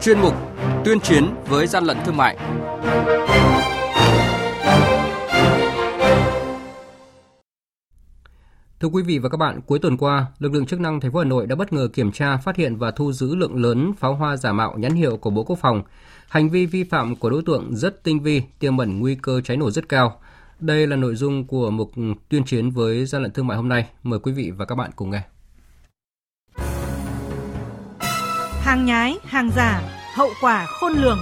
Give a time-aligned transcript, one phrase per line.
[0.00, 0.34] chuyên mục
[0.84, 2.36] Tuyên chiến với gian lận thương mại.
[8.80, 11.18] Thưa quý vị và các bạn, cuối tuần qua, lực lượng chức năng thành phố
[11.18, 14.14] Hà Nội đã bất ngờ kiểm tra, phát hiện và thu giữ lượng lớn pháo
[14.14, 15.82] hoa giả mạo nhãn hiệu của Bộ Quốc phòng.
[16.28, 19.56] Hành vi vi phạm của đối tượng rất tinh vi, tiềm ẩn nguy cơ cháy
[19.56, 20.20] nổ rất cao.
[20.60, 21.92] Đây là nội dung của mục
[22.28, 23.88] tuyên chiến với gian lận thương mại hôm nay.
[24.02, 25.22] Mời quý vị và các bạn cùng nghe.
[28.62, 29.82] Hàng nhái, hàng giả,
[30.14, 31.18] hậu quả khôn lường.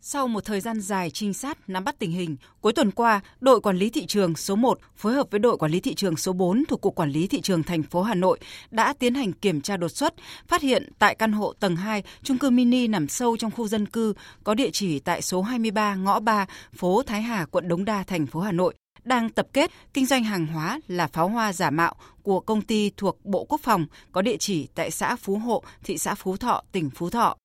[0.00, 3.60] Sau một thời gian dài trinh sát nắm bắt tình hình, cuối tuần qua, đội
[3.60, 6.32] quản lý thị trường số 1 phối hợp với đội quản lý thị trường số
[6.32, 8.38] 4 thuộc Cục Quản lý Thị trường thành phố Hà Nội
[8.70, 10.14] đã tiến hành kiểm tra đột xuất,
[10.48, 13.86] phát hiện tại căn hộ tầng 2, chung cư mini nằm sâu trong khu dân
[13.86, 16.46] cư có địa chỉ tại số 23 ngõ 3,
[16.76, 18.74] phố Thái Hà, quận Đống Đa, thành phố Hà Nội
[19.06, 22.90] đang tập kết kinh doanh hàng hóa là pháo hoa giả mạo của công ty
[22.96, 26.62] thuộc Bộ Quốc phòng có địa chỉ tại xã Phú Hộ, thị xã Phú Thọ,
[26.72, 27.36] tỉnh Phú Thọ.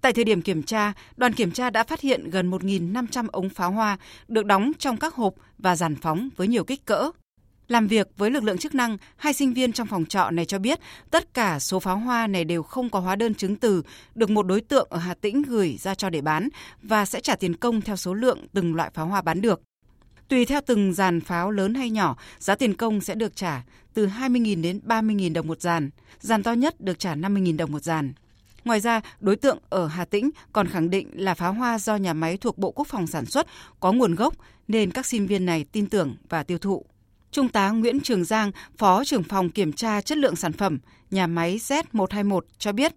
[0.00, 3.70] Tại thời điểm kiểm tra, đoàn kiểm tra đã phát hiện gần 1.500 ống pháo
[3.70, 7.10] hoa được đóng trong các hộp và giàn phóng với nhiều kích cỡ.
[7.68, 10.58] Làm việc với lực lượng chức năng, hai sinh viên trong phòng trọ này cho
[10.58, 13.82] biết tất cả số pháo hoa này đều không có hóa đơn chứng từ,
[14.14, 16.48] được một đối tượng ở Hà Tĩnh gửi ra cho để bán
[16.82, 19.60] và sẽ trả tiền công theo số lượng từng loại pháo hoa bán được.
[20.30, 23.62] Tùy theo từng dàn pháo lớn hay nhỏ, giá tiền công sẽ được trả
[23.94, 27.82] từ 20.000 đến 30.000 đồng một dàn, dàn to nhất được trả 50.000 đồng một
[27.82, 28.12] dàn.
[28.64, 32.12] Ngoài ra, đối tượng ở Hà Tĩnh còn khẳng định là pháo hoa do nhà
[32.12, 33.46] máy thuộc Bộ Quốc phòng sản xuất
[33.80, 34.34] có nguồn gốc
[34.68, 36.84] nên các sinh viên này tin tưởng và tiêu thụ.
[37.32, 40.78] Trung tá Nguyễn Trường Giang, Phó trưởng phòng kiểm tra chất lượng sản phẩm,
[41.10, 42.92] nhà máy Z121 cho biết,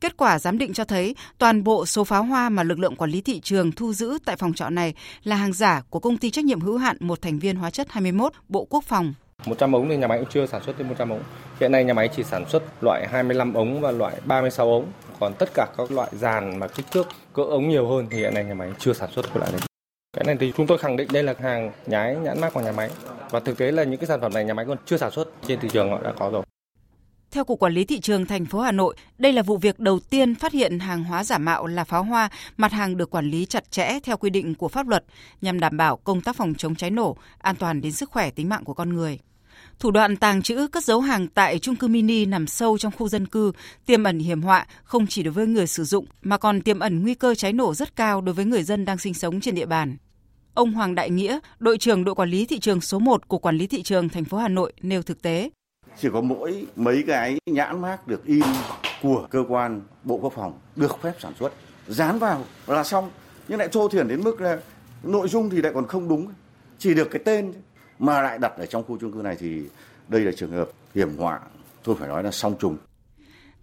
[0.00, 3.10] kết quả giám định cho thấy toàn bộ số pháo hoa mà lực lượng quản
[3.10, 6.30] lý thị trường thu giữ tại phòng trọ này là hàng giả của công ty
[6.30, 9.14] trách nhiệm hữu hạn một thành viên hóa chất 21 Bộ Quốc phòng.
[9.46, 11.22] 100 ống thì nhà máy cũng chưa sản xuất đến 100 ống.
[11.60, 14.86] Hiện nay nhà máy chỉ sản xuất loại 25 ống và loại 36 ống.
[15.20, 18.34] Còn tất cả các loại dàn mà kích thước cỡ ống nhiều hơn thì hiện
[18.34, 19.60] nay nhà máy chưa sản xuất loại này.
[20.16, 22.72] Cái này thì chúng tôi khẳng định đây là hàng nhái nhãn mác của nhà
[22.72, 22.90] máy.
[23.30, 25.28] Và thực tế là những cái sản phẩm này nhà máy còn chưa sản xuất,
[25.46, 26.42] trên thị trường họ đã có rồi.
[27.30, 29.98] Theo Cục Quản lý Thị trường thành phố Hà Nội, đây là vụ việc đầu
[30.10, 33.46] tiên phát hiện hàng hóa giả mạo là pháo hoa, mặt hàng được quản lý
[33.46, 35.04] chặt chẽ theo quy định của pháp luật
[35.40, 38.48] nhằm đảm bảo công tác phòng chống cháy nổ, an toàn đến sức khỏe tính
[38.48, 39.18] mạng của con người.
[39.78, 43.08] Thủ đoạn tàng trữ cất giấu hàng tại trung cư mini nằm sâu trong khu
[43.08, 43.52] dân cư
[43.86, 47.02] tiềm ẩn hiểm họa không chỉ đối với người sử dụng mà còn tiềm ẩn
[47.02, 49.66] nguy cơ cháy nổ rất cao đối với người dân đang sinh sống trên địa
[49.66, 49.96] bàn.
[50.56, 53.56] Ông Hoàng Đại Nghĩa, đội trưởng đội quản lý thị trường số 1 của quản
[53.56, 55.50] lý thị trường thành phố Hà Nội nêu thực tế.
[56.00, 58.42] Chỉ có mỗi mấy cái nhãn mác được in
[59.02, 61.52] của cơ quan Bộ Quốc phòng được phép sản xuất,
[61.88, 63.10] dán vào là xong.
[63.48, 64.58] Nhưng lại trô thiển đến mức là
[65.02, 66.26] nội dung thì lại còn không đúng,
[66.78, 67.52] chỉ được cái tên
[67.98, 69.62] mà lại đặt ở trong khu chung cư này thì
[70.08, 71.40] đây là trường hợp hiểm họa,
[71.82, 72.76] tôi phải nói là song trùng.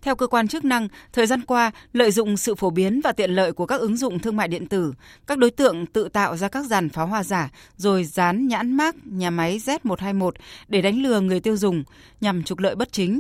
[0.04, 3.32] Theo cơ quan chức năng, thời gian qua, lợi dụng sự phổ biến và tiện
[3.32, 4.94] lợi của các ứng dụng thương mại điện tử,
[5.28, 8.96] các đối tượng tự tạo ra các dàn pháo hoa giả rồi dán nhãn mác
[9.06, 10.32] nhà máy Z121
[10.68, 11.84] để đánh lừa người tiêu dùng
[12.22, 13.20] nhằm trục lợi bất chính.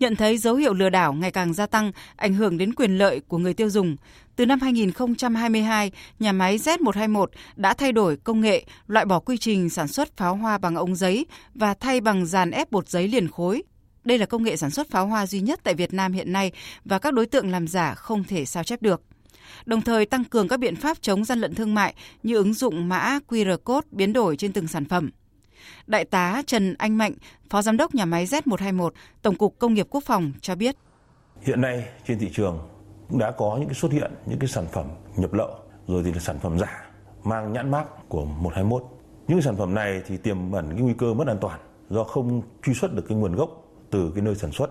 [0.00, 3.20] Nhận thấy dấu hiệu lừa đảo ngày càng gia tăng, ảnh hưởng đến quyền lợi
[3.28, 3.96] của người tiêu dùng.
[4.36, 7.26] Từ năm 2022, nhà máy Z121
[7.56, 10.96] đã thay đổi công nghệ, loại bỏ quy trình sản xuất pháo hoa bằng ống
[10.96, 13.62] giấy và thay bằng dàn ép bột giấy liền khối
[14.04, 16.52] đây là công nghệ sản xuất pháo hoa duy nhất tại Việt Nam hiện nay
[16.84, 19.02] và các đối tượng làm giả không thể sao chép được.
[19.66, 22.88] Đồng thời tăng cường các biện pháp chống gian lận thương mại như ứng dụng
[22.88, 25.10] mã QR code biến đổi trên từng sản phẩm.
[25.86, 27.14] Đại tá Trần Anh Mạnh,
[27.50, 28.90] Phó Giám đốc nhà máy Z121,
[29.22, 30.76] Tổng cục Công nghiệp Quốc phòng cho biết.
[31.42, 32.58] Hiện nay trên thị trường
[33.08, 34.86] cũng đã có những cái xuất hiện những cái sản phẩm
[35.16, 35.50] nhập lậu
[35.86, 36.86] rồi thì là sản phẩm giả
[37.24, 38.82] mang nhãn mác của 121.
[39.28, 42.42] Những sản phẩm này thì tiềm ẩn cái nguy cơ mất an toàn do không
[42.62, 44.70] truy xuất được cái nguồn gốc từ cái nơi sản xuất,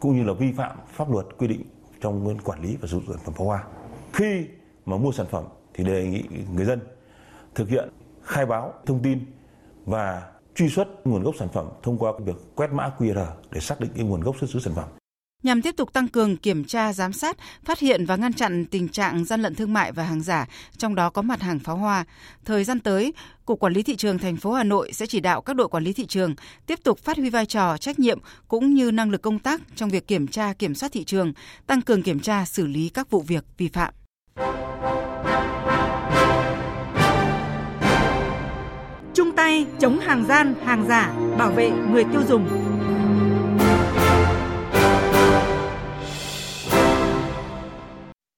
[0.00, 1.62] cũng như là vi phạm pháp luật quy định
[2.00, 3.64] trong quản lý và sử dụng sản phẩm pháo hoa.
[4.12, 4.46] Khi
[4.86, 5.44] mà mua sản phẩm
[5.74, 6.22] thì đề nghị
[6.54, 6.80] người dân
[7.54, 7.88] thực hiện
[8.22, 9.18] khai báo thông tin
[9.86, 13.80] và truy xuất nguồn gốc sản phẩm thông qua việc quét mã QR để xác
[13.80, 14.88] định cái nguồn gốc xuất xứ sản phẩm
[15.42, 18.88] nhằm tiếp tục tăng cường kiểm tra, giám sát, phát hiện và ngăn chặn tình
[18.88, 20.46] trạng gian lận thương mại và hàng giả,
[20.76, 22.04] trong đó có mặt hàng pháo hoa.
[22.44, 23.12] Thời gian tới,
[23.44, 25.84] Cục Quản lý thị trường thành phố Hà Nội sẽ chỉ đạo các đội quản
[25.84, 26.34] lý thị trường
[26.66, 29.90] tiếp tục phát huy vai trò, trách nhiệm cũng như năng lực công tác trong
[29.90, 31.32] việc kiểm tra, kiểm soát thị trường,
[31.66, 33.94] tăng cường kiểm tra, xử lý các vụ việc vi phạm.
[39.14, 42.69] Chung tay chống hàng gian, hàng giả, bảo vệ người tiêu dùng.